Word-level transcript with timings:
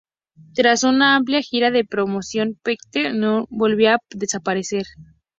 Tras 0.55 0.83
una 0.83 1.15
amplia 1.15 1.43
gira 1.43 1.69
de 1.69 1.85
promoción 1.85 2.57
Peter 2.63 3.13
Murphy 3.13 3.45
volvía 3.51 3.93
a 3.93 3.97
desaparecer. 4.09 4.85